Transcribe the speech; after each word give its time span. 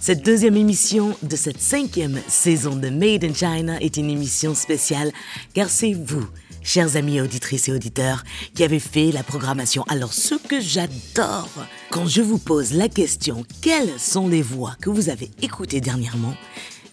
Cette 0.00 0.24
deuxième 0.24 0.56
émission 0.56 1.16
de 1.22 1.36
cette 1.36 1.60
cinquième 1.60 2.20
saison 2.28 2.76
de 2.76 2.88
Made 2.88 3.24
in 3.24 3.34
China 3.34 3.78
est 3.80 3.96
une 3.96 4.10
émission 4.10 4.54
spéciale 4.54 5.12
car 5.54 5.68
c'est 5.68 5.92
vous, 5.92 6.26
chers 6.62 6.96
amis 6.96 7.20
auditrices 7.20 7.68
et 7.68 7.72
auditeurs, 7.72 8.24
qui 8.54 8.64
avez 8.64 8.80
fait 8.80 9.12
la 9.12 9.22
programmation. 9.22 9.84
Alors 9.88 10.12
ce 10.12 10.34
que 10.34 10.60
j'adore, 10.60 11.50
quand 11.90 12.06
je 12.06 12.22
vous 12.22 12.38
pose 12.38 12.72
la 12.72 12.88
question 12.88 13.44
quelles 13.60 13.98
sont 13.98 14.28
les 14.28 14.42
voix 14.42 14.76
que 14.80 14.90
vous 14.90 15.08
avez 15.08 15.30
écoutées 15.42 15.80
dernièrement, 15.80 16.34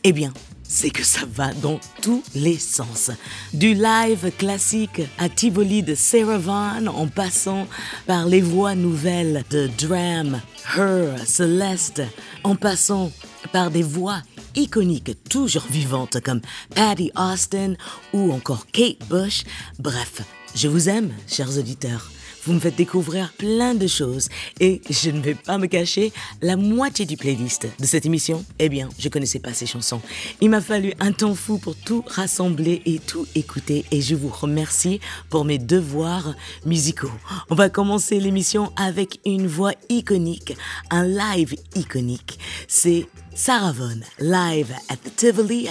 eh 0.04 0.12
bien, 0.12 0.34
c'est 0.74 0.90
que 0.90 1.04
ça 1.04 1.22
va 1.32 1.54
dans 1.54 1.80
tous 2.02 2.24
les 2.34 2.58
sens. 2.58 3.12
Du 3.54 3.76
live 3.76 4.32
classique 4.40 5.04
à 5.20 5.30
Tivoli 5.30 5.84
de 5.84 5.94
Sarah 5.94 6.40
Vaughan 6.40 6.88
en 6.88 7.08
passant 7.08 7.68
par 8.08 8.26
les 8.26 8.42
voix 8.42 8.74
nouvelles 8.74 9.44
de 9.52 9.70
Dram, 9.78 10.42
Her, 10.76 11.16
Celeste, 11.28 12.02
en 12.44 12.56
passant 12.56 13.12
par 13.52 13.70
des 13.70 13.84
voix 13.84 14.24
iconiques 14.56 15.16
toujours 15.30 15.68
vivantes 15.70 16.20
comme 16.22 16.42
Patty 16.74 17.12
Austin 17.16 17.76
ou 18.12 18.34
encore 18.34 18.66
Kate 18.72 19.08
Bush. 19.08 19.44
Bref, 19.78 20.24
je 20.56 20.68
vous 20.68 20.90
aime, 20.90 21.14
chers 21.28 21.56
auditeurs. 21.56 22.10
Vous 22.46 22.54
me 22.54 22.60
faites 22.60 22.76
découvrir 22.76 23.32
plein 23.38 23.74
de 23.74 23.88
choses 23.88 24.28
et 24.60 24.82
je 24.90 25.10
ne 25.10 25.22
vais 25.22 25.36
pas 25.36 25.58
me 25.58 25.68
cacher, 25.68 26.12
la 26.42 26.58
moitié 26.58 27.06
du 27.06 27.16
playlist 27.16 27.68
de 27.80 27.86
cette 27.86 28.06
émission, 28.06 28.44
eh 28.60 28.68
bien, 28.68 28.90
je 29.00 29.08
connaissais 29.08 29.40
pas 29.40 29.54
ces 29.54 29.66
chansons. 29.66 30.02
Il 30.42 30.50
m'a 30.50 30.60
fallu 30.60 30.94
un 31.00 31.14
temps 31.14 31.36
fou 31.36 31.58
pour 31.58 31.76
tout 31.76 32.04
rassembler 32.06 32.82
et 32.86 33.00
tout 33.00 33.26
écouter 33.36 33.86
et 33.92 34.02
je 34.02 34.16
vous 34.16 34.30
remercie 34.30 35.00
pour 35.30 35.46
mes 35.46 35.58
devoirs 35.58 36.36
musicaux. 36.66 37.12
On 37.50 37.56
va 37.56 37.70
commencer 37.70 38.20
l'émission 38.20 38.74
avec 38.76 39.20
une 39.26 39.48
voix 39.48 39.74
iconique, 39.90 40.58
un 40.90 41.06
live 41.08 41.56
iconique. 41.76 42.40
C'est 42.68 43.08
Sarah 43.36 43.74
Vaughan, 43.74 44.04
live 44.20 44.72
at 44.90 45.04
the 45.04 45.16
Tivoli. 45.16 45.68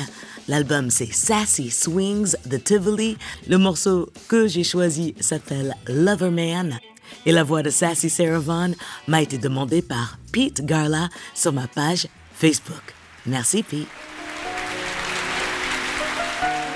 L'album 0.48 0.90
c'est 0.90 1.12
Sassy 1.12 1.70
Swings 1.70 2.34
de 2.44 2.56
Tivoli. 2.56 3.16
Le 3.48 3.56
morceau 3.56 4.10
que 4.28 4.48
j'ai 4.48 4.64
choisi 4.64 5.14
s'appelle 5.20 5.74
Loverman. 5.88 6.78
Et 7.24 7.30
la 7.30 7.44
voix 7.44 7.62
de 7.62 7.70
Sassy 7.70 8.10
Sarah 8.10 8.40
Vaughan 8.40 8.72
m'a 9.06 9.22
été 9.22 9.38
demandée 9.38 9.80
par 9.80 10.18
Pete 10.32 10.64
Garla 10.64 11.08
sur 11.34 11.52
ma 11.52 11.68
page 11.68 12.08
Facebook. 12.34 12.94
Merci 13.26 13.62
Pete. 13.62 13.86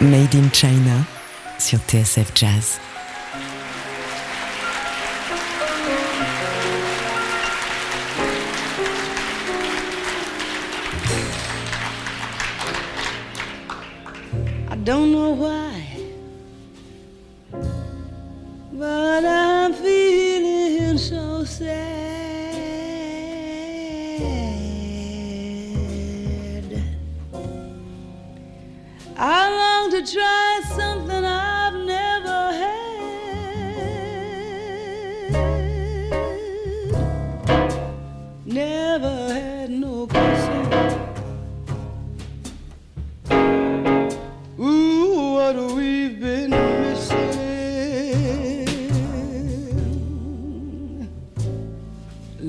Made 0.01 0.35
in 0.37 0.49
China 0.53 1.05
sur 1.59 1.81
TSF 1.81 2.31
Jazz. 2.35 2.79
Don't 14.87 15.11
know 15.11 15.31
why, 15.31 15.83
but 18.73 19.25
I'm 19.25 19.75
feeling 19.75 20.97
so 20.97 21.43
sad. 21.43 21.67
I 29.19 29.51
long 29.59 29.91
to 29.91 30.03
try 30.13 30.36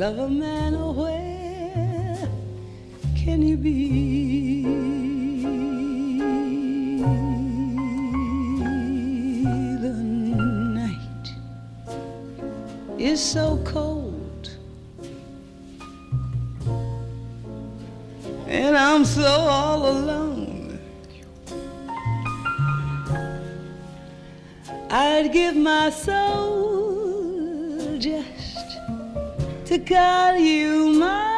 Lover 0.07 0.29
man, 0.29 0.73
oh, 0.73 0.93
where 0.93 2.29
can 3.13 3.41
you 3.41 3.57
be? 3.57 4.63
The 9.81 9.93
night 10.79 11.27
is 12.97 13.21
so 13.21 13.61
cold. 13.65 14.55
And 18.47 18.77
I'm 18.77 19.03
so 19.03 19.27
all 19.27 19.89
alone. 19.89 20.79
I'd 24.89 25.33
give 25.33 25.57
my 25.57 25.89
soul 25.89 26.56
to 29.67 29.77
call 29.79 30.37
you 30.37 30.93
my 30.93 31.36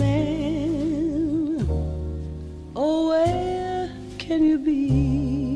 man. 0.00 1.66
Oh, 2.74 3.08
where 3.08 3.92
can 4.18 4.42
you 4.44 4.58
be? 4.58 5.49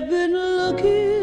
I've 0.00 0.08
been 0.08 0.32
looking 0.32 1.19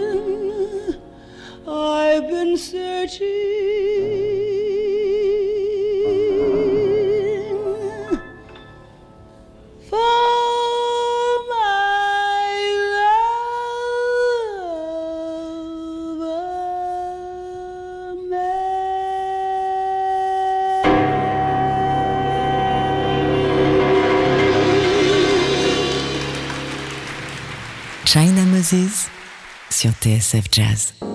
TSF 30.27 30.51
Jazz. 30.51 31.06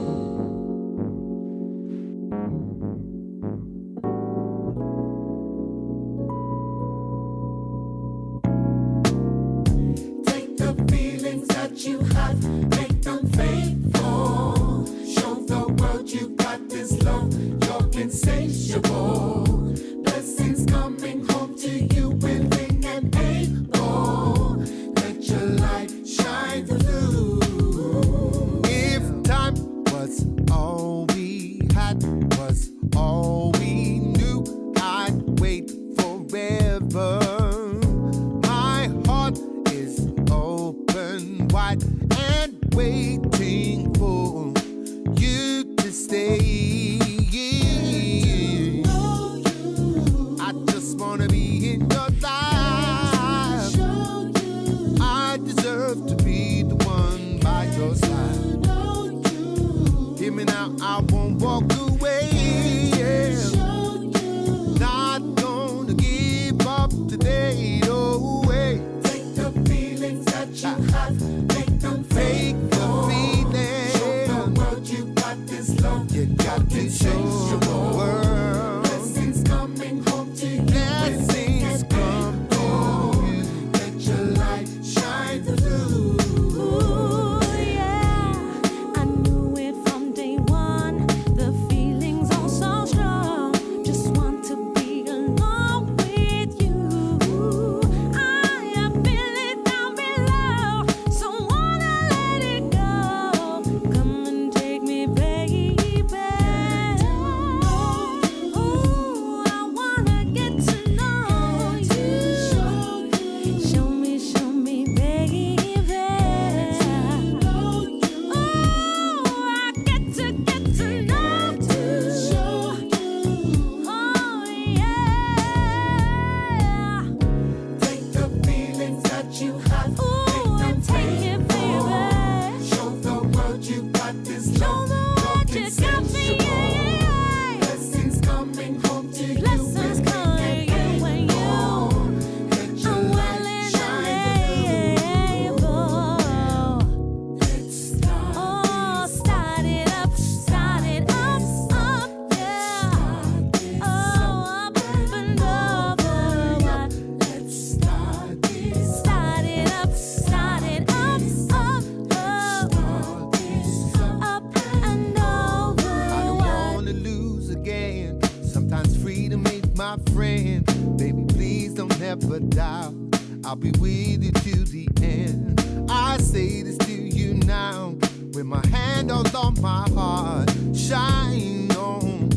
All 179.10 179.36
on 179.36 179.60
my 179.60 179.88
heart. 179.90 180.50
Shine 180.74 181.70
on, 181.72 182.28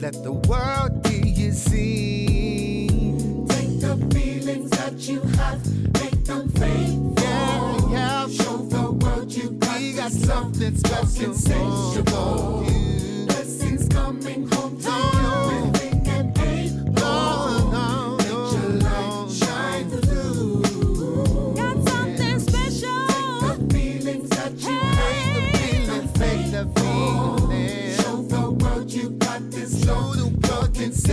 let 0.00 0.14
the 0.22 0.32
world 0.32 1.06
hear 1.06 1.24
you 1.24 1.52
sing. 1.52 3.46
Take 3.48 3.80
the 3.80 3.96
feelings 4.14 4.70
that 4.70 4.94
you 5.08 5.20
have, 5.38 5.60
make 6.00 6.24
them 6.24 6.48
faithful. 6.50 7.14
Yeah, 7.18 7.90
yeah. 7.90 8.28
Show 8.28 8.56
the 8.58 8.92
world 8.92 9.32
you 9.32 9.50
got, 9.52 9.78
We 9.80 9.92
got 9.94 10.12
something 10.12 10.76
special 10.76 11.34
you. 11.34 13.26
Blessings 13.26 13.88
coming 13.88 14.48
home 14.52 14.78
to 14.78 14.88
No. 14.88 15.72
you, 15.74 15.81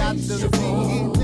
world 0.09 0.21
you 0.21 0.37
got 0.37 0.39
the 0.39 0.57
feeling. 0.57 1.18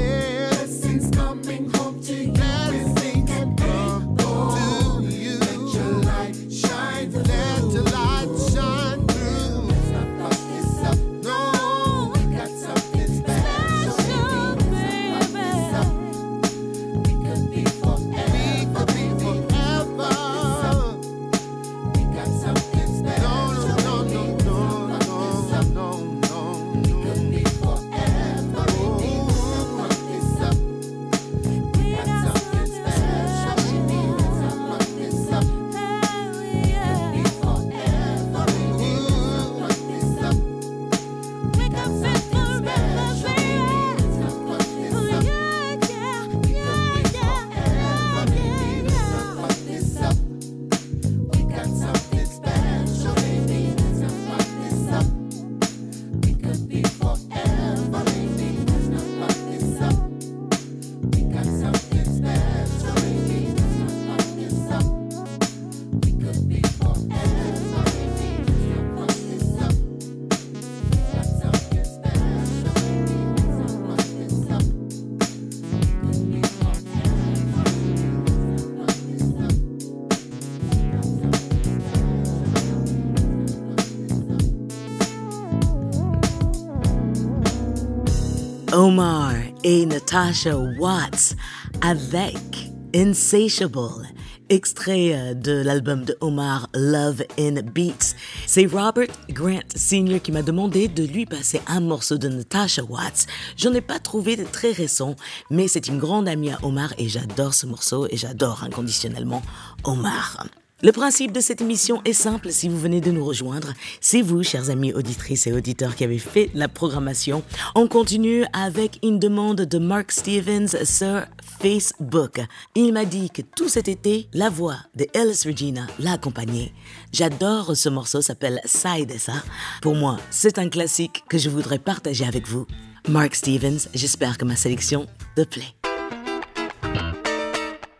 Omar 88.95 89.33
et 89.65 89.85
Natasha 89.85 90.55
Watts 90.55 91.35
avec 91.81 92.71
Insatiable, 92.95 94.07
extrait 94.47 95.11
euh, 95.13 95.33
de 95.33 95.51
l'album 95.51 96.05
de 96.05 96.15
Omar 96.21 96.69
Love 96.73 97.23
in 97.37 97.55
Beats. 97.61 98.15
C'est 98.47 98.67
Robert 98.67 99.09
Grant 99.31 99.67
Sr. 99.75 100.21
qui 100.21 100.31
m'a 100.31 100.43
demandé 100.43 100.87
de 100.87 101.03
lui 101.03 101.25
passer 101.25 101.59
un 101.67 101.81
morceau 101.81 102.17
de 102.17 102.29
Natasha 102.29 102.85
Watts. 102.85 103.27
J'en 103.57 103.73
ai 103.73 103.81
pas 103.81 103.99
trouvé 103.99 104.37
de 104.37 104.45
très 104.45 104.71
récent, 104.71 105.17
mais 105.49 105.67
c'est 105.67 105.89
une 105.89 105.99
grande 105.99 106.29
amie 106.29 106.51
à 106.51 106.59
Omar 106.63 106.93
et 106.97 107.09
j'adore 107.09 107.53
ce 107.53 107.65
morceau 107.65 108.07
et 108.09 108.15
j'adore 108.15 108.63
inconditionnellement 108.63 109.41
Omar. 109.83 110.45
Le 110.83 110.91
principe 110.91 111.31
de 111.31 111.39
cette 111.39 111.61
émission 111.61 112.01
est 112.03 112.11
simple 112.11 112.51
si 112.51 112.67
vous 112.67 112.77
venez 112.77 112.99
de 112.99 113.09
nous 113.09 113.23
rejoindre. 113.23 113.73
C'est 114.01 114.21
vous, 114.21 114.43
chers 114.43 114.69
amis 114.69 114.91
auditrices 114.91 115.47
et 115.47 115.53
auditeurs, 115.53 115.95
qui 115.95 116.03
avez 116.03 116.19
fait 116.19 116.49
la 116.53 116.67
programmation. 116.67 117.43
On 117.75 117.87
continue 117.87 118.43
avec 118.51 118.99
une 119.01 119.17
demande 119.17 119.61
de 119.61 119.77
Mark 119.77 120.11
Stevens 120.11 120.83
sur 120.83 121.23
Facebook. 121.61 122.41
Il 122.75 122.91
m'a 122.91 123.05
dit 123.05 123.29
que 123.29 123.41
tout 123.41 123.69
cet 123.69 123.87
été, 123.87 124.27
la 124.33 124.49
voix 124.49 124.75
de 124.95 125.07
Ellis 125.13 125.43
Regina 125.45 125.87
l'a 125.97 126.13
accompagné. 126.13 126.73
J'adore 127.13 127.77
ce 127.77 127.87
morceau, 127.87 128.21
s'appelle 128.21 128.59
Side 128.65 129.17
ça. 129.17 129.43
Pour 129.81 129.95
moi, 129.95 130.17
c'est 130.29 130.59
un 130.59 130.67
classique 130.67 131.23
que 131.29 131.37
je 131.37 131.49
voudrais 131.49 131.79
partager 131.79 132.25
avec 132.25 132.49
vous. 132.49 132.67
Mark 133.07 133.33
Stevens, 133.33 133.87
j'espère 133.93 134.37
que 134.37 134.43
ma 134.43 134.57
sélection 134.57 135.07
te 135.37 135.43
plaît. 135.43 135.73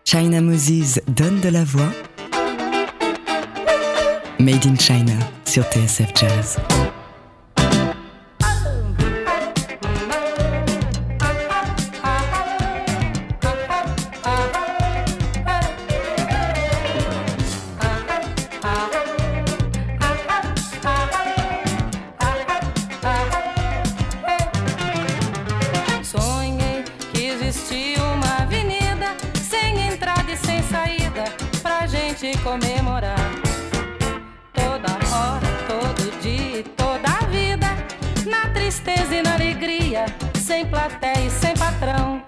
China 0.03 0.41
Moses 0.41 0.99
donne 1.07 1.39
de 1.39 1.49
la 1.49 1.63
voix. 1.63 1.91
Made 4.37 4.67
in 4.67 4.77
China 4.77 5.17
sur 5.45 5.63
TSF 5.63 6.13
Jazz. 6.13 6.57
Sonhei 26.03 26.45
tristeza 38.75 39.15
e 39.15 39.21
na 39.21 39.35
alegria, 39.35 40.05
sem 40.37 40.65
plateia 40.65 41.25
e 41.25 41.29
sem 41.29 41.53
patrão. 41.55 42.21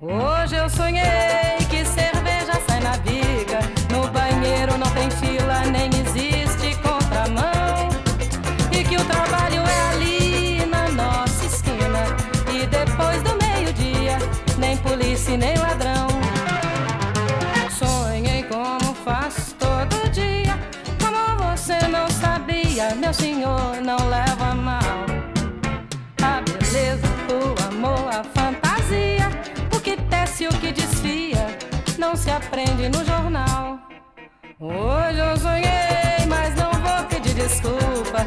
Hoje 0.00 0.56
eu 0.56 0.68
sonhei 0.68 1.56
que 1.70 1.84
cerveja 1.84 2.54
sai 2.66 2.80
na 2.80 2.96
biga, 2.98 3.60
no 3.92 4.08
banheiro 4.08 4.76
não 4.76 4.90
tem 4.90 5.08
fila, 5.10 5.60
nem 5.66 5.88
existe 6.00 6.76
contramão. 6.82 7.88
E 8.72 8.82
que 8.82 8.96
o 8.96 9.04
trabalho 9.04 9.62
é 9.62 9.90
ali 9.90 10.66
na 10.66 10.88
nossa 10.88 11.44
esquina. 11.44 12.06
E 12.52 12.66
depois 12.66 13.22
do 13.22 13.36
meio-dia, 13.44 14.18
nem 14.58 14.76
polícia 14.78 15.36
nem 15.36 15.56
ladrão. 15.56 16.08
Sonhei 17.70 18.42
como 18.44 18.94
faço 19.04 19.54
todo 19.54 20.10
dia. 20.10 20.58
Como 21.00 21.50
você 21.50 21.78
não 21.86 22.08
sabia, 22.10 22.96
meu 22.96 23.14
senhor 23.14 23.80
não 23.80 24.08
leva 24.08 24.31
aprende 32.46 32.88
no 32.88 33.04
jornal. 33.04 33.78
Hoje 34.58 35.18
eu 35.18 35.36
sonhei, 35.36 36.26
mas 36.28 36.54
não 36.54 36.70
vou 36.72 37.04
pedir 37.08 37.34
desculpa 37.34 38.26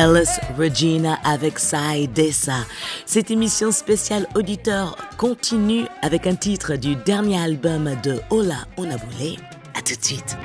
Alice 0.00 0.40
Regina 0.56 1.18
avec 1.24 1.58
Sai 1.58 2.06
Dessa. 2.06 2.64
Cette 3.04 3.30
émission 3.30 3.70
spéciale 3.70 4.26
auditeur 4.34 4.96
continue 5.18 5.84
avec 6.00 6.26
un 6.26 6.36
titre 6.36 6.76
du 6.76 6.96
dernier 6.96 7.38
album 7.38 7.90
de 8.02 8.18
Ola 8.30 8.66
Onabule. 8.78 9.36
À 9.74 9.82
tout 9.82 9.94
de 9.94 10.02
suite. 10.02 10.38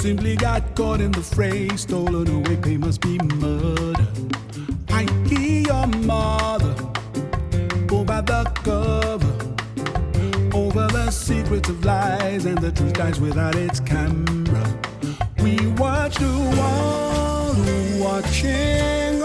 Simply 0.00 0.34
got 0.34 0.74
caught 0.74 1.02
in 1.02 1.12
the 1.12 1.20
fray, 1.20 1.68
stolen 1.76 2.26
away, 2.26 2.56
pay 2.56 2.78
must 2.78 3.02
be 3.02 3.18
murder. 3.36 4.06
I 4.88 5.02
hear 5.28 5.60
your 5.60 5.86
mother, 5.88 6.74
pull 7.86 8.06
by 8.06 8.22
the 8.22 8.44
cover, 8.64 10.56
over 10.56 10.86
the 10.86 11.10
secrets 11.10 11.68
of 11.68 11.84
lies, 11.84 12.46
and 12.46 12.56
the 12.56 12.72
truth 12.72 12.94
dies 12.94 13.20
without 13.20 13.54
its 13.56 13.78
camera. 13.78 14.80
We 15.42 15.66
watch 15.76 16.16
the 16.16 16.32
world 16.56 17.58
watching 18.00 19.19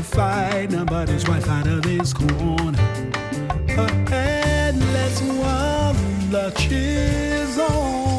to 0.00 0.06
fight, 0.06 0.70
nobody's 0.70 1.28
wife 1.28 1.48
out 1.48 1.66
of 1.66 1.82
this 1.82 2.12
corner. 2.12 2.78
A 3.68 4.10
headless 4.10 5.20
the 6.30 6.50
cheers 6.56 7.58
on 7.58 8.09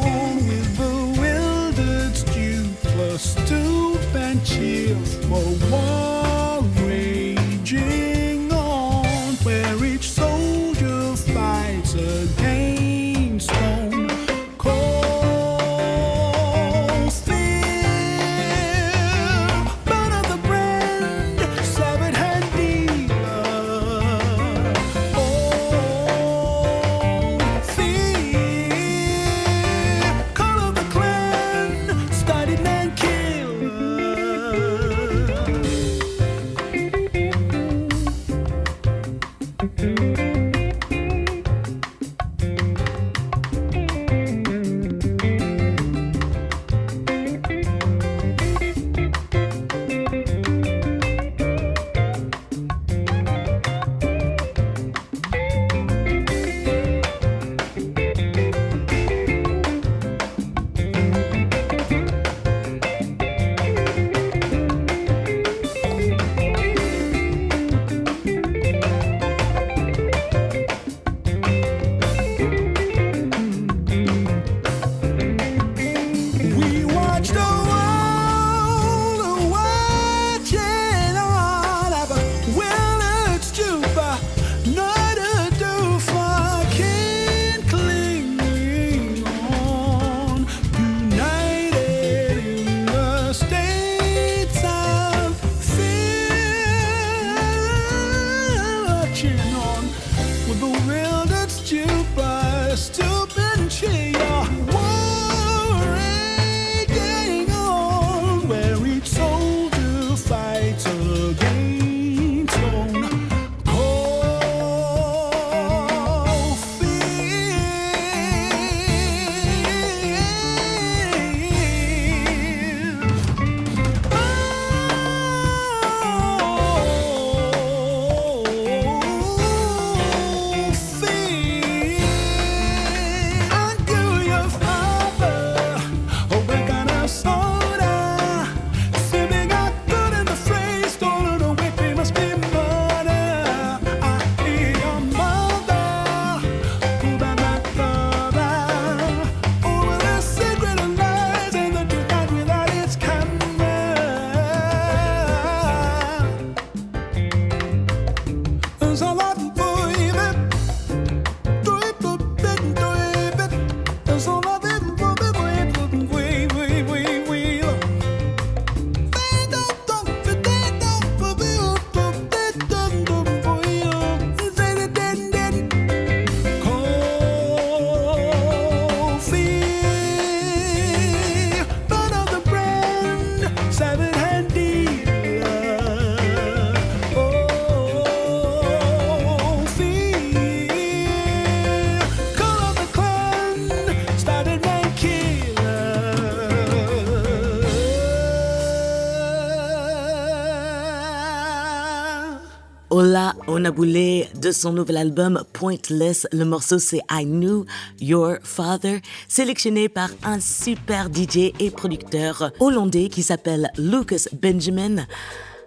De 203.62 204.50
son 204.50 204.72
nouvel 204.72 204.96
album 204.96 205.44
Pointless. 205.52 206.26
Le 206.32 206.44
morceau 206.44 206.80
c'est 206.80 207.00
I 207.12 207.24
Knew 207.24 207.64
Your 208.00 208.38
Father, 208.42 209.00
sélectionné 209.28 209.88
par 209.88 210.10
un 210.24 210.40
super 210.40 211.06
DJ 211.06 211.52
et 211.60 211.70
producteur 211.70 212.50
hollandais 212.58 213.08
qui 213.08 213.22
s'appelle 213.22 213.70
Lucas 213.78 214.24
Benjamin. 214.32 215.06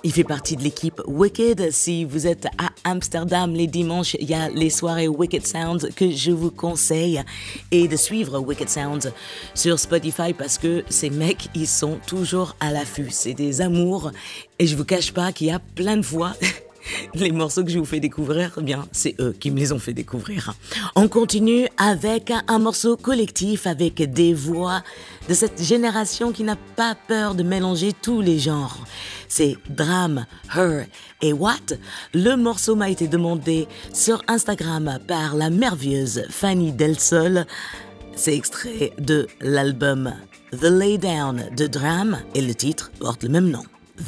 Il 0.03 0.11
fait 0.11 0.25
partie 0.25 0.57
de 0.57 0.61
l'équipe 0.61 1.01
Wicked. 1.07 1.71
Si 1.71 2.03
vous 2.03 2.27
êtes 2.27 2.47
à 2.57 2.71
Amsterdam 2.83 3.53
les 3.53 3.67
dimanches, 3.67 4.17
il 4.19 4.29
y 4.29 4.33
a 4.33 4.49
les 4.49 4.69
soirées 4.69 5.07
Wicked 5.07 5.47
Sounds 5.47 5.87
que 5.95 6.11
je 6.11 6.31
vous 6.31 6.51
conseille 6.51 7.23
et 7.71 7.87
de 7.87 7.95
suivre 7.95 8.39
Wicked 8.39 8.67
Sounds 8.67 9.09
sur 9.53 9.79
Spotify 9.79 10.33
parce 10.33 10.57
que 10.57 10.83
ces 10.89 11.09
mecs, 11.09 11.47
ils 11.55 11.65
sont 11.65 11.97
toujours 12.05 12.57
à 12.59 12.71
l'affût. 12.71 13.07
C'est 13.09 13.33
des 13.33 13.61
amours 13.61 14.11
et 14.59 14.67
je 14.67 14.75
vous 14.75 14.85
cache 14.85 15.13
pas 15.13 15.31
qu'il 15.31 15.47
y 15.47 15.51
a 15.51 15.59
plein 15.59 15.95
de 15.95 16.05
fois 16.05 16.33
les 17.13 17.31
morceaux 17.31 17.63
que 17.63 17.71
je 17.71 17.79
vous 17.79 17.85
fais 17.85 17.99
découvrir, 17.99 18.51
eh 18.59 18.63
bien, 18.63 18.85
c'est 18.91 19.15
eux 19.19 19.35
qui 19.39 19.51
me 19.51 19.59
les 19.59 19.71
ont 19.71 19.79
fait 19.79 19.93
découvrir. 19.93 20.53
On 20.95 21.07
continue 21.07 21.67
avec 21.77 22.31
un 22.47 22.59
morceau 22.59 22.97
collectif 22.97 23.67
avec 23.67 24.11
des 24.11 24.33
voix 24.33 24.81
de 25.27 25.33
cette 25.33 25.61
génération 25.61 26.31
qui 26.31 26.43
n'a 26.43 26.57
pas 26.75 26.95
peur 27.07 27.35
de 27.35 27.43
mélanger 27.43 27.93
tous 27.93 28.21
les 28.21 28.39
genres. 28.39 28.85
C'est 29.27 29.57
Dram, 29.69 30.25
Her 30.55 30.85
et 31.21 31.33
What. 31.33 31.77
Le 32.13 32.35
morceau 32.35 32.75
m'a 32.75 32.89
été 32.89 33.07
demandé 33.07 33.67
sur 33.93 34.21
Instagram 34.27 34.99
par 35.07 35.35
la 35.35 35.49
merveilleuse 35.49 36.23
Fanny 36.29 36.71
Del 36.71 36.99
Sol. 36.99 37.45
C'est 38.15 38.35
extrait 38.35 38.93
de 38.97 39.27
l'album 39.41 40.13
The 40.51 40.65
Laydown 40.65 41.49
de 41.55 41.67
Dram 41.67 42.17
et 42.33 42.41
le 42.41 42.55
titre 42.55 42.91
porte 42.99 43.23
le 43.23 43.29
même 43.29 43.49
nom. 43.49 43.63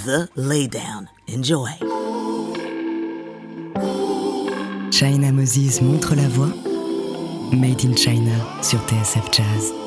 The 0.05 0.29
Laydown. 0.37 1.07
Enjoy. 1.29 2.06
China 4.99 5.31
Moses 5.31 5.79
montre 5.79 6.15
la 6.15 6.27
voie. 6.27 6.49
Made 7.51 7.85
in 7.85 7.95
China 7.95 8.33
sur 8.63 8.79
TSF 8.87 9.29
Jazz. 9.31 9.86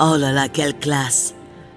Oh 0.00 0.16
là 0.16 0.32
là, 0.32 0.48
quelle 0.48 0.78
classe! 0.78 1.34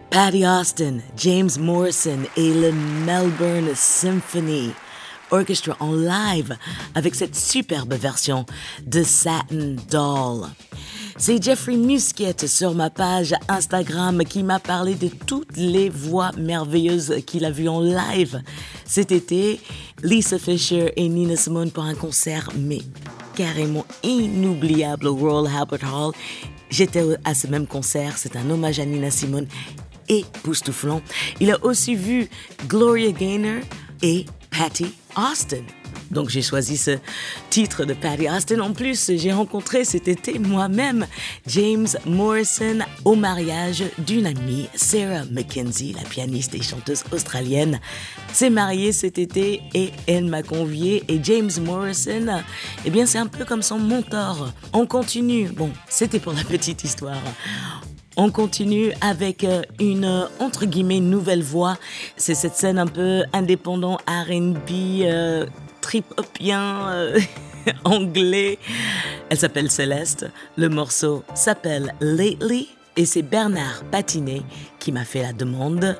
Patty 0.09 0.45
Austin, 0.45 0.99
James 1.17 1.49
Morrison 1.59 2.19
et 2.37 2.53
le 2.53 2.71
Melbourne 3.05 3.69
Symphony 3.75 4.71
Orchestra 5.31 5.75
en 5.81 5.93
live 5.93 6.55
avec 6.93 7.15
cette 7.15 7.35
superbe 7.35 7.93
version 7.93 8.45
de 8.85 9.03
Satin 9.03 9.75
Doll. 9.91 10.47
C'est 11.17 11.43
Jeffrey 11.43 11.75
Musket 11.75 12.47
sur 12.47 12.73
ma 12.73 12.89
page 12.89 13.35
Instagram 13.49 14.23
qui 14.23 14.43
m'a 14.43 14.59
parlé 14.59 14.95
de 14.95 15.09
toutes 15.09 15.57
les 15.57 15.89
voix 15.89 16.31
merveilleuses 16.37 17.15
qu'il 17.25 17.43
a 17.43 17.51
vues 17.51 17.69
en 17.69 17.81
live 17.81 18.41
cet 18.85 19.11
été. 19.11 19.59
Lisa 20.03 20.39
Fisher 20.39 20.93
et 20.95 21.09
Nina 21.09 21.35
Simone 21.35 21.71
pour 21.71 21.83
un 21.83 21.95
concert, 21.95 22.49
mais 22.57 22.81
carrément 23.35 23.85
inoubliable 24.03 25.07
au 25.07 25.15
Royal 25.15 25.53
Albert 25.53 25.93
Hall. 25.93 26.13
J'étais 26.75 27.05
à 27.23 27.33
ce 27.33 27.47
même 27.47 27.67
concert, 27.67 28.17
c'est 28.17 28.35
un 28.35 28.49
hommage 28.49 28.81
à 28.81 28.85
Nina 28.85 29.09
Simone 29.09 29.47
époustouflant. 30.09 31.01
Il 31.39 31.49
a 31.49 31.63
aussi 31.63 31.95
vu 31.95 32.27
Gloria 32.67 33.13
Gaynor 33.13 33.61
et 34.01 34.25
Patty 34.51 34.93
Austin. 35.15 35.63
Donc 36.11 36.29
j'ai 36.29 36.41
choisi 36.41 36.77
ce 36.77 36.97
titre 37.49 37.85
de 37.85 37.93
Patty 37.93 38.29
Austin. 38.29 38.59
En 38.59 38.73
plus, 38.73 39.11
j'ai 39.15 39.31
rencontré 39.31 39.83
cet 39.83 40.07
été 40.07 40.39
moi-même 40.39 41.05
James 41.47 41.87
Morrison 42.05 42.79
au 43.03 43.15
mariage 43.15 43.83
d'une 43.99 44.27
amie, 44.27 44.67
Sarah 44.75 45.25
McKenzie, 45.31 45.93
la 45.93 46.07
pianiste 46.07 46.55
et 46.55 46.61
chanteuse 46.61 47.03
australienne. 47.11 47.79
S'est 48.33 48.49
mariée 48.49 48.91
cet 48.91 49.17
été 49.17 49.61
et 49.73 49.91
elle 50.07 50.25
m'a 50.25 50.43
convié. 50.43 51.03
Et 51.07 51.19
James 51.23 51.51
Morrison, 51.61 52.43
eh 52.85 52.89
bien 52.89 53.05
c'est 53.05 53.17
un 53.17 53.27
peu 53.27 53.45
comme 53.45 53.61
son 53.61 53.79
mentor. 53.79 54.51
On 54.73 54.85
continue. 54.85 55.49
Bon, 55.49 55.69
c'était 55.89 56.19
pour 56.19 56.33
la 56.33 56.43
petite 56.43 56.83
histoire. 56.83 57.21
On 58.17 58.31
continue 58.31 58.93
avec 59.01 59.43
euh, 59.43 59.61
une 59.79 60.29
entre 60.39 60.65
guillemets 60.65 61.01
nouvelle 61.01 61.43
voix. 61.43 61.77
C'est 62.15 62.35
cette 62.35 62.55
scène 62.55 62.79
un 62.79 62.87
peu 62.87 63.23
indépendant 63.33 63.97
R&B, 64.07 65.03
trip-hopien, 65.85 66.89
euh, 66.89 67.19
anglais. 67.83 68.57
Elle 69.29 69.37
s'appelle 69.37 69.69
Céleste. 69.69 70.25
Le 70.57 70.67
morceau 70.67 71.23
s'appelle 71.35 71.93
Lately 72.01 72.69
et 72.97 73.05
c'est 73.05 73.21
Bernard 73.21 73.83
Patinet 73.91 74.41
qui 74.79 74.91
m'a 74.91 75.05
fait 75.05 75.21
la 75.21 75.31
demande 75.31 75.95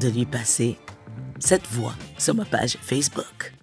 de 0.00 0.08
lui 0.08 0.24
passer 0.24 0.78
cette 1.38 1.66
voix 1.66 1.94
sur 2.16 2.34
ma 2.34 2.46
page 2.46 2.78
Facebook. 2.80 3.57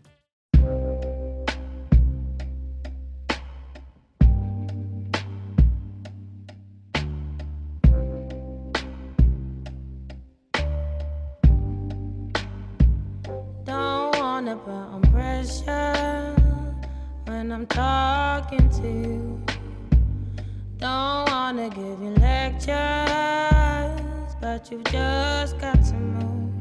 You 22.62 22.74
lectures, 22.74 24.36
but 24.42 24.72
you've 24.72 24.84
just 24.86 25.58
got 25.60 25.84
to 25.86 25.94
move. 25.94 26.54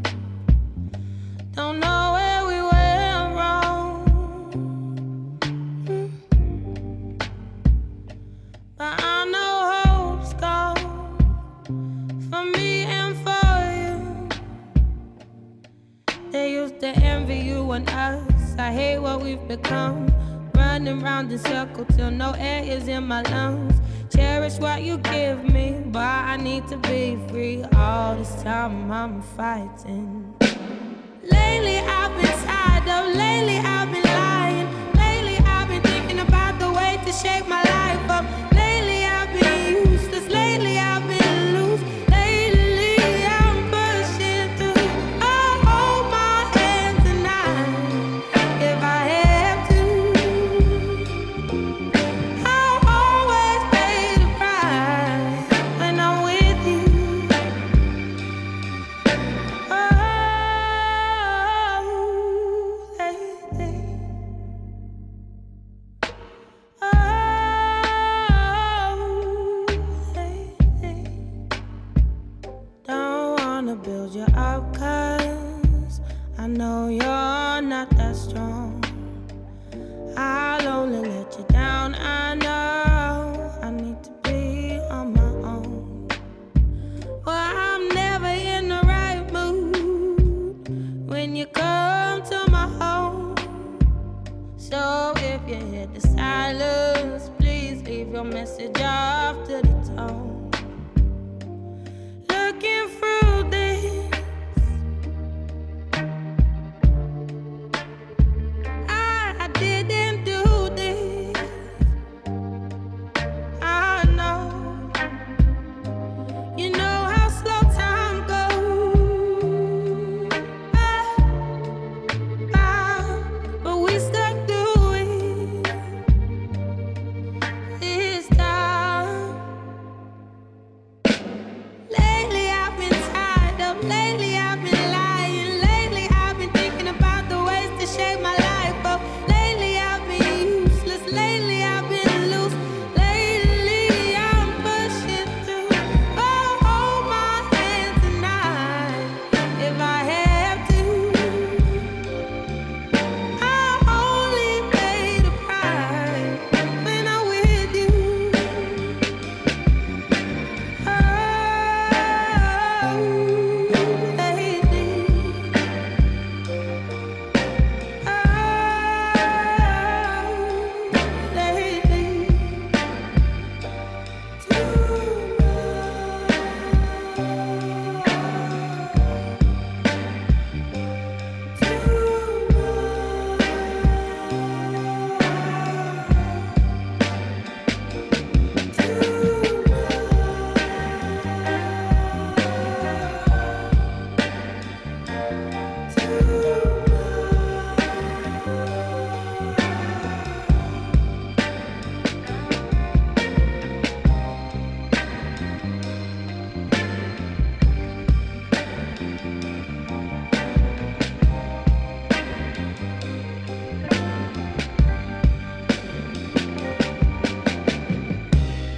Don't 1.53 1.79
know 1.81 2.13
where 2.15 2.47
we 2.47 2.61
went 2.63 3.35
wrong, 3.37 4.05
Mm. 5.87 6.11
but 8.77 8.95
I 9.03 9.25
know 9.35 9.55
hope's 9.73 10.33
gone 10.35 10.77
for 12.31 12.45
me 12.45 12.85
and 12.85 13.17
for 13.25 13.57
you. 13.81 13.97
They 16.33 16.53
used 16.53 16.81
to 16.81 16.89
envy 16.89 17.39
you 17.39 17.71
and 17.73 17.89
us. 17.91 18.55
I 18.59 18.73
hate 18.73 18.99
what 18.99 19.23
we've 19.23 19.47
become. 19.49 20.09
Running 20.55 21.01
round 21.01 21.31
in 21.33 21.39
circles 21.39 21.87
till 21.97 22.11
no 22.11 22.33
air 22.33 22.63
is 22.65 22.89
in 22.89 23.07
my 23.07 23.23
lungs. 23.23 23.74
Cherish 24.11 24.59
what 24.59 24.83
you 24.83 24.99
give 24.99 25.45
me, 25.45 25.83
but 25.87 26.01
I 26.01 26.37
need 26.37 26.69
to 26.69 26.77
be 26.77 27.19
free. 27.29 27.65
All 27.77 28.17
this 28.17 28.43
time 28.43 28.91
I'm 28.91 29.23
fighting. 29.23 30.35
Lately 31.23 31.79
I've 31.79 32.15
been 32.21 32.39
tired 32.45 32.89
of, 32.89 33.17
lately 33.17 33.59
I've 33.59 33.91
been 33.91 34.03
lying. 34.03 34.69
Lately 34.95 35.39
I've 35.47 35.69
been 35.69 35.83
thinking 35.83 36.21
about 36.21 36.59
the 36.59 36.71
way 36.71 37.01
to 37.05 37.13
shake 37.13 37.49
my 37.49 37.63
life 37.63 38.11
up. 38.11 38.54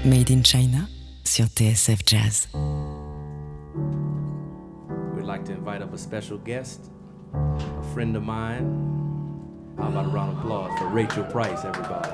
Made 0.05 0.31
in 0.31 0.43
China 0.45 0.89
sur 1.25 1.47
TSF 1.47 2.05
Jazz. 2.05 2.47
We'd 5.15 5.25
like 5.25 5.45
to 5.47 5.53
invite 5.53 5.83
up 5.83 5.93
a 5.93 5.99
special 5.99 6.39
guest, 6.39 6.91
a 7.35 7.83
friend 7.93 8.17
of 8.17 8.23
mine. 8.23 8.87
How 9.79 9.89
about 9.89 10.07
a 10.07 10.09
round 10.09 10.39
of 10.39 10.45
applause 10.45 10.79
for 10.79 10.87
Rachel 10.87 11.25
Price, 11.25 11.65
everybody? 11.65 12.11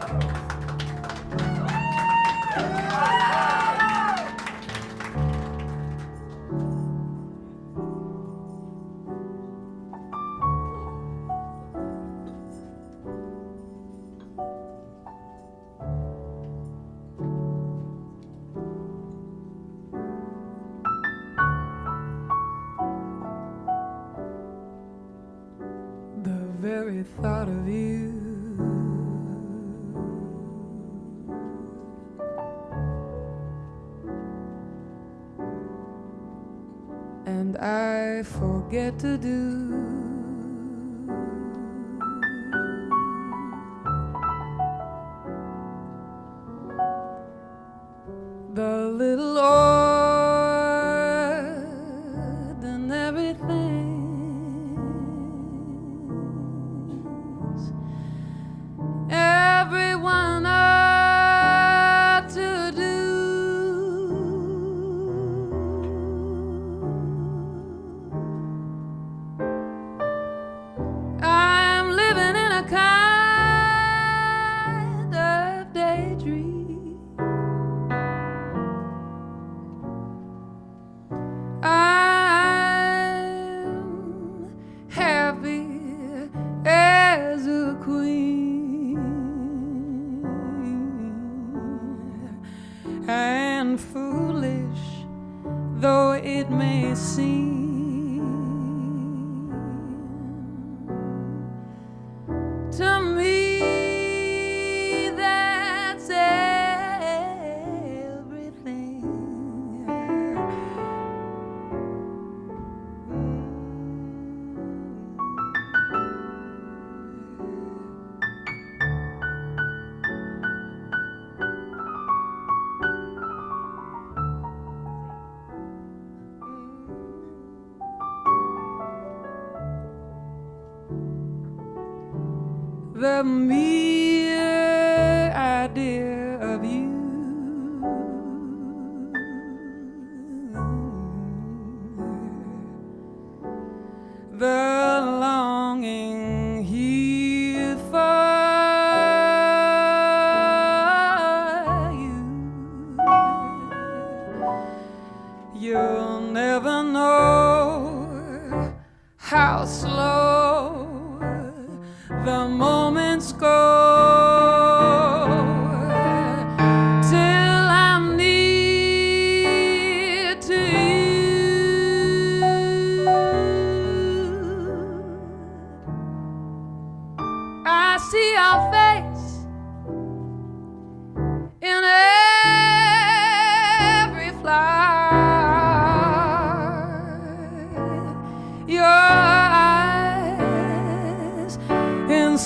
forget 38.83 38.99
to 38.99 39.17
do 39.19 39.42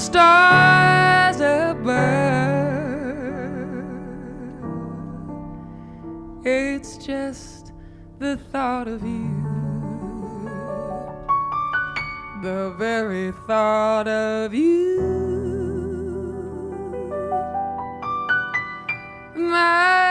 stars 0.06 1.40
above. 1.40 1.96
It's 6.44 6.96
just 6.98 7.72
the 8.20 8.36
thought 8.52 8.86
of 8.86 9.02
you, 9.02 9.44
the 12.42 12.72
very 12.78 13.32
thought 13.48 14.06
of 14.06 14.54
you. 14.54 15.00
My 19.34 20.06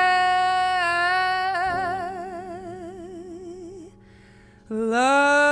love. 4.69 5.44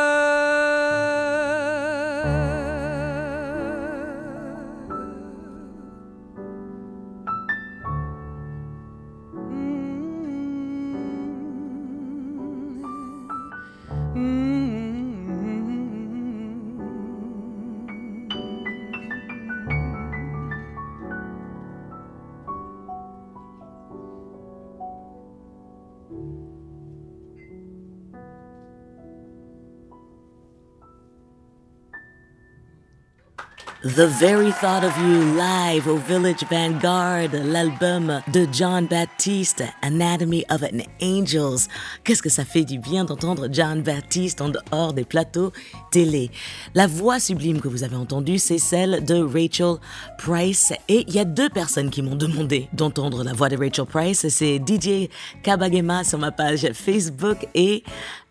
The 33.96 34.08
Very 34.08 34.52
Thought 34.54 34.84
of 34.84 34.98
You 34.98 35.36
live 35.38 35.88
au 35.88 35.98
Village 35.98 36.44
Vanguard, 36.50 37.30
l'album 37.46 38.24
de 38.34 38.48
John 38.52 38.88
Baptiste, 38.88 39.64
Anatomy 39.84 40.44
of 40.50 40.64
an 40.64 40.82
Angels. 41.00 41.68
Qu'est-ce 42.04 42.24
que 42.24 42.30
ça 42.30 42.44
fait 42.44 42.64
du 42.64 42.80
bien 42.80 43.06
d'entendre 43.06 43.48
John 43.52 43.84
Baptiste 43.84 44.42
en 44.42 44.50
dehors 44.50 44.94
des 44.94 45.04
plateaux 45.04 45.52
télé. 45.92 46.32
La 46.74 46.88
voix 46.88 47.20
sublime 47.20 47.62
que 47.62 47.68
vous 47.68 47.84
avez 47.84 47.96
entendue, 47.96 48.40
c'est 48.40 48.58
celle 48.58 49.06
de 49.06 49.22
Rachel 49.22 49.76
Price. 50.18 50.74
Et 50.88 51.06
il 51.08 51.14
y 51.14 51.20
a 51.20 51.26
deux 51.26 51.50
personnes 51.50 51.92
qui 51.92 52.02
m'ont 52.02 52.16
demandé 52.16 52.70
d'entendre 52.74 53.24
la 53.24 53.34
voix 53.34 53.50
de 53.50 53.58
Rachel 53.58 53.86
Price. 53.86 54.28
C'est 54.28 54.58
DJ 54.58 55.08
Kabagema 55.44 56.04
sur 56.04 56.18
ma 56.18 56.32
page 56.32 56.68
Facebook 56.74 57.48
et 57.54 57.84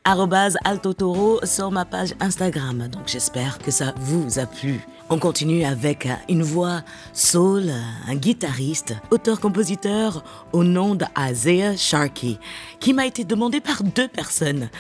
arrobase 0.03 0.57
altotoro 0.65 1.39
sur 1.45 1.71
ma 1.71 1.85
page 1.85 2.15
Instagram. 2.19 2.89
Donc 2.89 3.07
j'espère 3.07 3.59
que 3.59 3.71
ça 3.71 3.95
vous 4.01 4.41
a 4.41 4.47
plu. 4.47 4.81
On 5.13 5.19
continue 5.19 5.63
avec 5.65 6.09
une 6.31 6.43
voix 6.43 6.81
soul, 7.13 7.71
un 8.09 8.15
guitariste, 8.15 8.95
auteur-compositeur 9.11 10.25
au 10.55 10.65
nom 10.65 10.95
d'Isaiah 10.95 11.77
Sharkey, 11.77 12.39
qui 12.81 12.95
m'a 12.95 13.05
été 13.05 13.23
demandé 13.23 13.61
par 13.61 13.83
deux 13.83 14.09
personnes. 14.09 14.71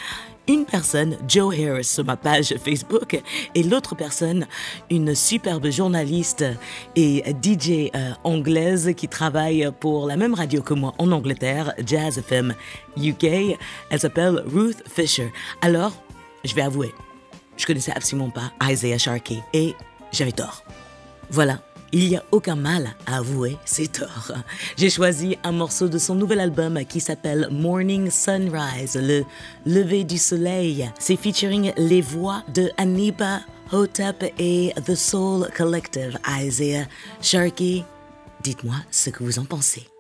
Une 0.48 0.64
personne, 0.64 1.18
Joe 1.28 1.54
Harris, 1.54 1.84
sur 1.84 2.06
ma 2.06 2.16
page 2.16 2.54
Facebook, 2.64 3.20
et 3.54 3.62
l'autre 3.62 3.94
personne, 3.94 4.46
une 4.88 5.14
superbe 5.14 5.70
journaliste 5.70 6.46
et 6.96 7.22
DJ 7.42 7.90
euh, 7.94 8.12
anglaise 8.24 8.94
qui 8.96 9.08
travaille 9.08 9.70
pour 9.80 10.06
la 10.06 10.16
même 10.16 10.32
radio 10.32 10.62
que 10.62 10.72
moi 10.72 10.94
en 10.96 11.12
Angleterre, 11.12 11.74
Jazz 11.84 12.16
FM 12.16 12.54
UK. 12.96 13.58
Elle 13.90 14.00
s'appelle 14.00 14.42
Ruth 14.46 14.82
Fisher. 14.88 15.30
Alors, 15.60 15.92
je 16.42 16.54
vais 16.54 16.62
avouer, 16.62 16.94
je 17.58 17.66
connaissais 17.66 17.92
absolument 17.92 18.30
pas 18.30 18.50
Isaiah 18.66 18.96
Sharkey 18.96 19.42
et 19.52 19.74
j'avais 20.12 20.32
tort. 20.32 20.64
Voilà, 21.30 21.58
il 21.92 22.08
n'y 22.08 22.16
a 22.16 22.24
aucun 22.30 22.56
mal 22.56 22.94
à 23.06 23.18
avouer 23.18 23.58
ses 23.64 23.86
torts. 23.86 24.32
J'ai 24.76 24.90
choisi 24.90 25.38
un 25.44 25.52
morceau 25.52 25.88
de 25.88 25.98
son 25.98 26.14
nouvel 26.14 26.40
album 26.40 26.84
qui 26.86 27.00
s'appelle 27.00 27.48
Morning 27.50 28.10
Sunrise, 28.10 28.96
le 28.96 29.24
lever 29.66 30.04
du 30.04 30.18
soleil. 30.18 30.90
C'est 30.98 31.16
featuring 31.16 31.72
les 31.76 32.00
voix 32.00 32.42
de 32.54 32.70
Aniba 32.78 33.40
Hotep 33.72 34.24
et 34.38 34.72
The 34.86 34.94
Soul 34.94 35.48
Collective, 35.56 36.18
Isaiah 36.40 36.86
Sharkey. 37.20 37.84
Dites-moi 38.42 38.76
ce 38.90 39.10
que 39.10 39.22
vous 39.22 39.38
en 39.38 39.44
pensez. 39.44 39.91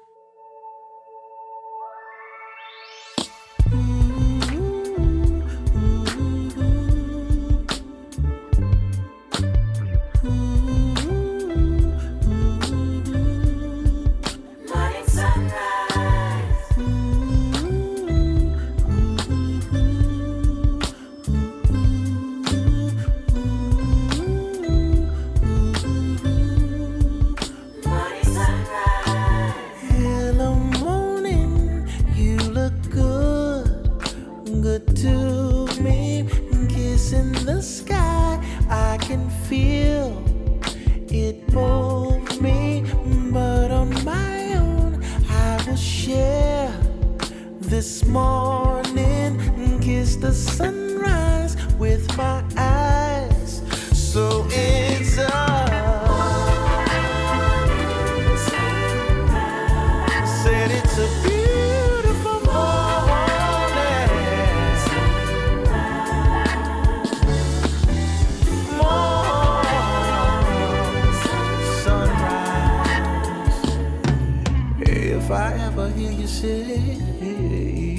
I 75.42 75.54
ever 75.66 75.88
hear 75.88 76.12
you 76.12 76.28
say. 76.28 77.91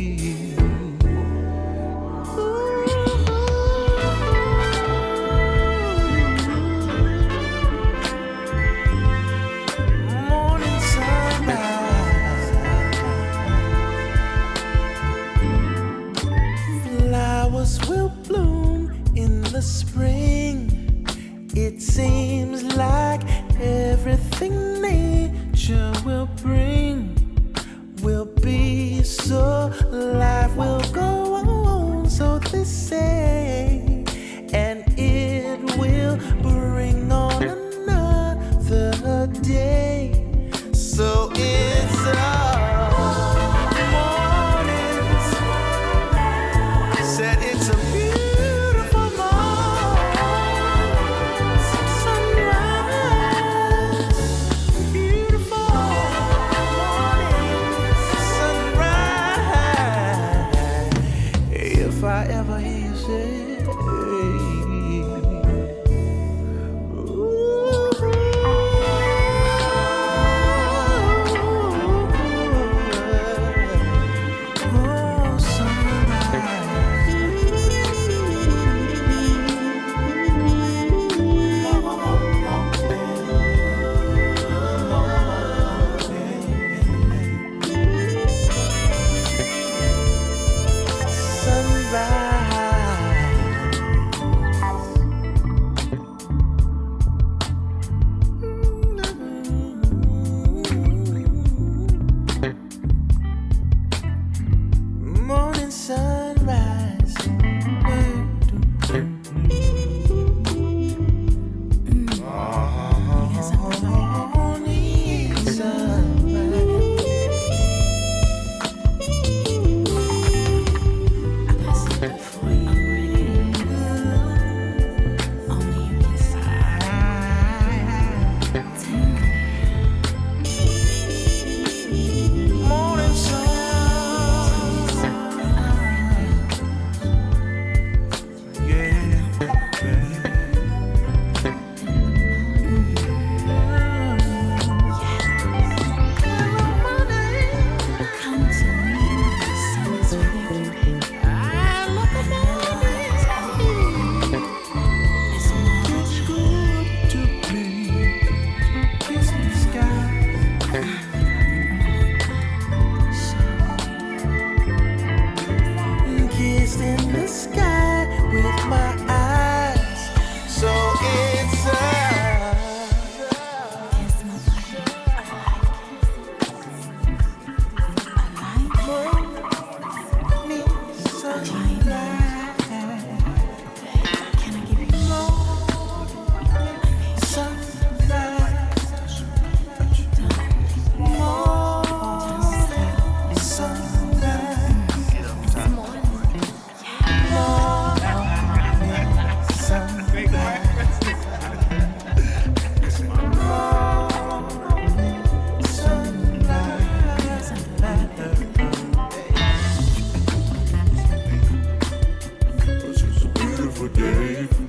forgave. 213.89 214.62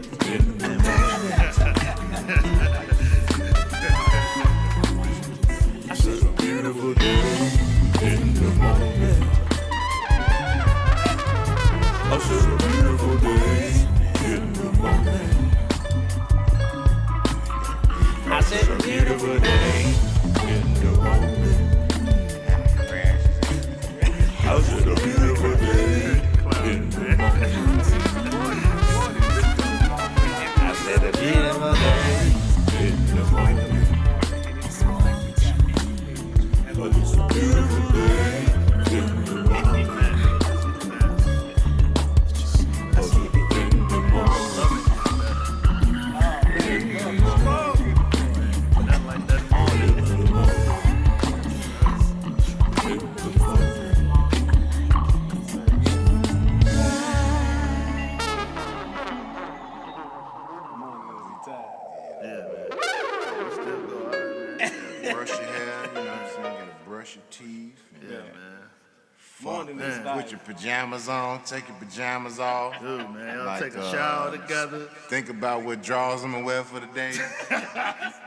pajamas 70.54 71.08
on, 71.08 71.42
take 71.42 71.68
your 71.68 71.76
pajamas 71.76 72.38
off. 72.38 72.78
Dude, 72.80 73.10
man, 73.10 73.40
I'll 73.40 73.46
like, 73.46 73.62
take 73.62 73.74
a 73.74 73.80
uh, 73.80 73.92
shower 73.92 74.36
together. 74.36 74.88
Think 75.08 75.28
about 75.28 75.62
what 75.62 75.82
draws 75.82 76.22
them 76.22 76.34
away 76.34 76.62
for 76.62 76.80
the 76.80 76.86
day. 76.86 77.14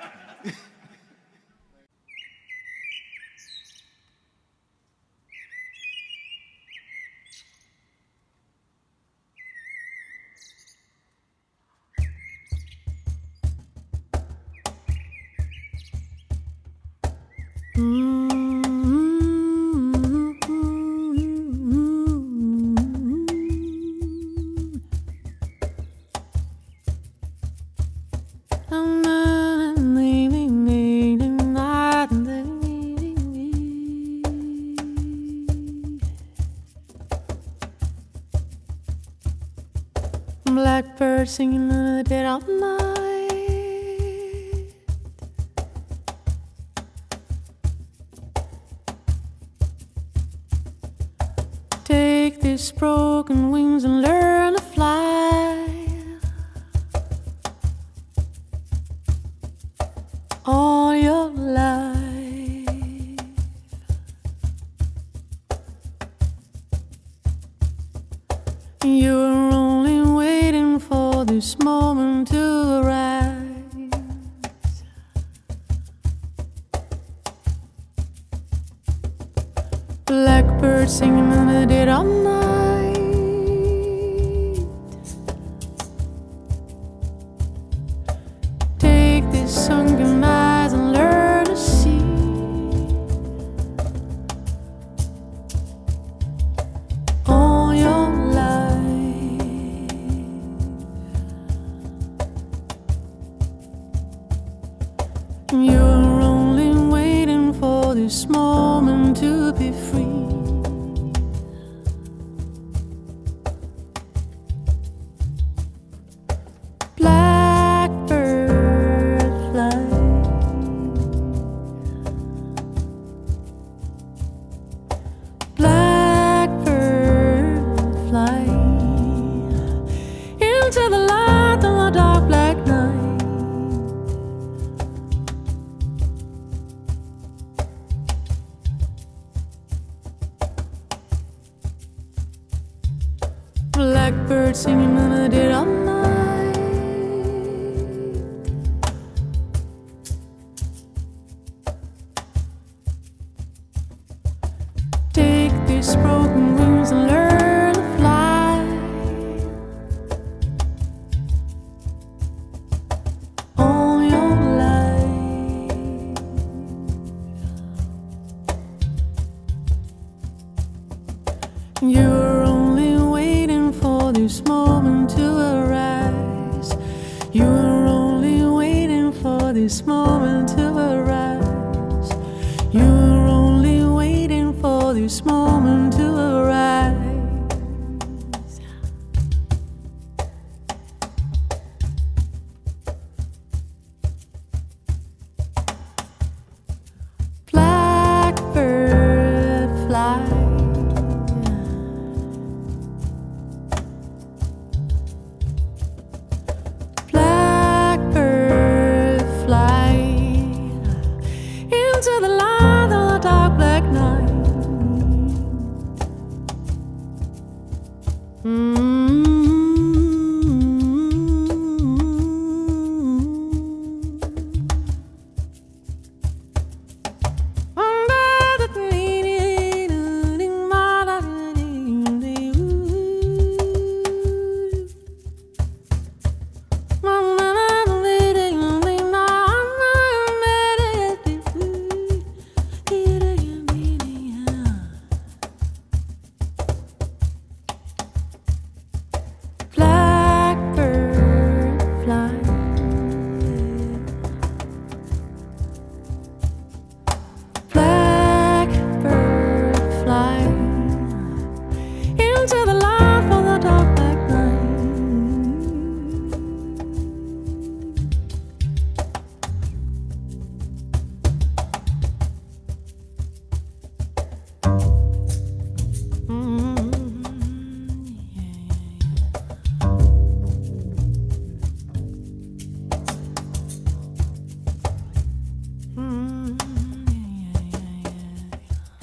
searching 41.28 41.54
in 41.56 41.68
the 41.68 42.04
dead 42.04 42.26
of. 42.26 42.87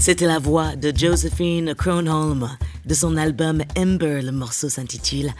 C'était 0.04 0.26
la 0.26 0.38
voix 0.38 0.76
de 0.76 0.92
Josephine 0.94 1.74
Kronholm 1.74 2.50
de 2.84 2.92
son 2.92 3.16
album 3.16 3.62
Ember. 3.74 4.20
Le 4.20 4.32
morceau 4.32 4.68
s'intitule 4.68 5.32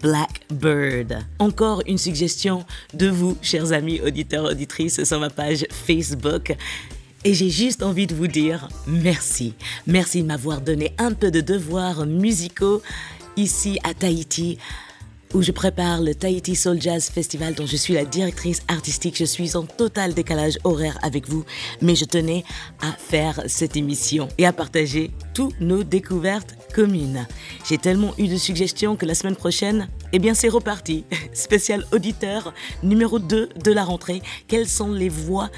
Blackbird. 0.00 1.18
Encore 1.38 1.82
une 1.86 1.98
suggestion 1.98 2.64
de 2.94 3.10
vous, 3.10 3.36
chers 3.42 3.74
amis 3.74 4.00
auditeurs, 4.00 4.46
auditrices, 4.46 5.04
sur 5.04 5.20
ma 5.20 5.28
page 5.28 5.66
Facebook. 5.70 6.56
Et 7.24 7.34
j'ai 7.34 7.50
juste 7.50 7.82
envie 7.82 8.06
de 8.06 8.14
vous 8.14 8.26
dire 8.26 8.70
merci. 8.86 9.52
Merci 9.86 10.22
de 10.22 10.28
m'avoir 10.28 10.62
donné 10.62 10.94
un 10.96 11.12
peu 11.12 11.30
de 11.30 11.42
devoirs 11.42 12.06
musicaux 12.06 12.80
ici 13.36 13.78
à 13.84 13.92
Tahiti 13.92 14.56
où 15.34 15.42
je 15.42 15.52
prépare 15.52 16.00
le 16.00 16.14
Tahiti 16.14 16.56
Soul 16.56 16.80
Jazz 16.80 17.10
Festival 17.10 17.54
dont 17.54 17.66
je 17.66 17.76
suis 17.76 17.94
la 17.94 18.04
directrice 18.04 18.62
artistique. 18.68 19.16
Je 19.16 19.24
suis 19.24 19.56
en 19.56 19.64
total 19.64 20.14
décalage 20.14 20.58
horaire 20.64 20.98
avec 21.02 21.28
vous, 21.28 21.44
mais 21.82 21.94
je 21.94 22.04
tenais 22.04 22.44
à 22.80 22.92
faire 22.92 23.42
cette 23.46 23.76
émission 23.76 24.28
et 24.38 24.46
à 24.46 24.52
partager 24.52 25.10
toutes 25.34 25.60
nos 25.60 25.84
découvertes 25.84 26.54
communes. 26.74 27.26
J'ai 27.68 27.78
tellement 27.78 28.14
eu 28.18 28.28
de 28.28 28.36
suggestions 28.36 28.96
que 28.96 29.06
la 29.06 29.14
semaine 29.14 29.36
prochaine, 29.36 29.88
eh 30.12 30.18
bien 30.18 30.34
c'est 30.34 30.48
reparti. 30.48 31.04
Spécial 31.32 31.84
auditeur 31.92 32.54
numéro 32.82 33.18
2 33.18 33.48
de 33.62 33.72
la 33.72 33.84
rentrée. 33.84 34.22
Quelles 34.48 34.68
sont 34.68 34.92
les 34.92 35.08
voix 35.08 35.50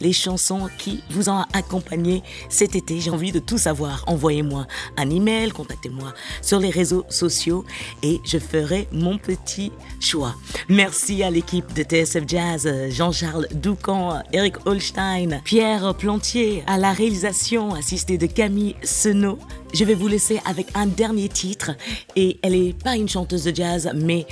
les 0.00 0.12
chansons 0.12 0.68
qui 0.78 1.02
vous 1.10 1.28
ont 1.28 1.44
accompagné 1.52 2.22
cet 2.48 2.74
été. 2.74 3.00
J'ai 3.00 3.10
envie 3.10 3.32
de 3.32 3.38
tout 3.38 3.58
savoir. 3.58 4.04
Envoyez-moi 4.06 4.66
un 4.96 5.10
email, 5.10 5.50
contactez-moi 5.50 6.12
sur 6.42 6.58
les 6.58 6.70
réseaux 6.70 7.04
sociaux 7.08 7.64
et 8.02 8.20
je 8.24 8.38
ferai 8.38 8.88
mon 8.92 9.18
petit 9.18 9.72
choix. 10.00 10.34
Merci 10.68 11.22
à 11.22 11.30
l'équipe 11.30 11.72
de 11.74 11.82
TSF 11.82 12.24
Jazz, 12.26 12.68
Jean-Charles 12.90 13.48
Doucan, 13.52 14.22
Eric 14.32 14.66
Holstein, 14.66 15.40
Pierre 15.44 15.94
Plantier, 15.94 16.62
à 16.66 16.78
la 16.78 16.92
réalisation 16.92 17.74
assistée 17.74 18.18
de 18.18 18.26
Camille 18.26 18.76
Senot. 18.82 19.38
Je 19.74 19.84
vais 19.84 19.94
vous 19.94 20.08
laisser 20.08 20.40
avec 20.44 20.68
un 20.74 20.86
dernier 20.86 21.28
titre 21.28 21.72
et 22.14 22.38
elle 22.42 22.52
n'est 22.52 22.72
pas 22.72 22.96
une 22.96 23.08
chanteuse 23.08 23.44
de 23.44 23.54
jazz, 23.54 23.90
mais 23.94 24.26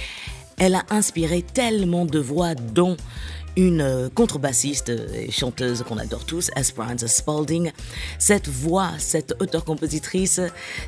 elle 0.59 0.75
a 0.75 0.85
inspiré 0.91 1.43
tellement 1.43 2.05
de 2.05 2.19
voix, 2.19 2.55
dont 2.55 2.97
une 3.57 3.81
euh, 3.81 4.09
contrebassiste 4.09 4.91
et 4.91 5.31
chanteuse 5.31 5.85
qu'on 5.87 5.99
adore 5.99 6.25
tous, 6.25 6.51
Esperanza 6.57 7.07
Spalding. 7.07 7.73
Cette 8.19 8.49
voix, 8.49 8.91
cette 8.99 9.35
auteure-compositrice, 9.41 10.41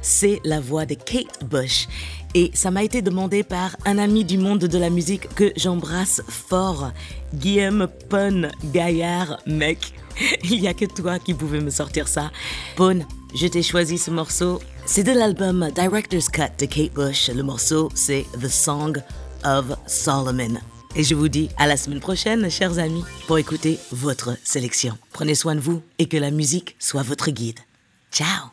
c'est 0.03 0.41
la 0.45 0.61
voix 0.61 0.87
de 0.87 0.95
Kate 0.95 1.45
Bush. 1.45 1.89
Et 2.35 2.51
ça 2.55 2.71
m'a 2.71 2.83
été 2.83 3.03
demandé 3.03 3.43
par 3.43 3.77
un 3.85 3.99
ami 3.99 4.25
du 4.25 4.39
monde 4.39 4.61
de 4.61 4.79
la 4.79 4.91
musique 4.91 5.33
que 5.35 5.53
j'embrasse 5.57 6.23
fort, 6.29 6.93
Guillaume 7.35 7.89
Pon 8.09 8.51
Gaillard, 8.73 9.41
mec. 9.47 9.93
Il 10.45 10.61
n'y 10.61 10.69
a 10.69 10.75
que 10.75 10.87
toi 10.87 11.19
qui 11.19 11.35
pouvais 11.35 11.61
me 11.61 11.71
sortir 11.71 12.09
ça. 12.09 12.31
Pon, 12.77 13.01
je 13.35 13.47
t'ai 13.47 13.63
choisi 13.63 13.99
ce 13.99 14.11
morceau. 14.11 14.61
C'est 14.85 15.05
de 15.05 15.13
l'album 15.13 15.71
Director's 15.75 16.29
Cut 16.29 16.53
de 16.59 16.67
Kate 16.67 16.93
Bush. 16.93 17.29
Le 17.29 17.43
morceau, 17.43 17.91
c'est 17.95 18.25
The 18.41 18.49
Song 18.49 18.97
of 19.45 19.77
Solomon. 19.87 20.59
Et 20.99 21.05
je 21.05 21.15
vous 21.15 21.29
dis 21.29 21.51
à 21.59 21.67
la 21.67 21.77
semaine 21.77 22.01
prochaine, 22.01 22.51
chers 22.51 22.79
amis, 22.79 23.05
pour 23.27 23.37
écouter 23.37 23.79
votre 23.93 24.37
sélection. 24.43 24.97
Prenez 25.13 25.35
soin 25.35 25.55
de 25.55 25.61
vous 25.61 25.83
et 25.99 26.07
que 26.07 26.17
la 26.17 26.31
musique 26.31 26.75
soit 26.79 27.03
votre 27.03 27.31
guide. 27.31 27.59
Ciao 28.11 28.47